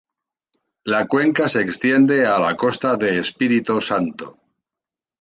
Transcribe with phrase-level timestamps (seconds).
[0.83, 4.39] La cuenca se extiende a la costa de Espírito Santo.